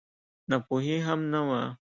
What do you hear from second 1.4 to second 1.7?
وه.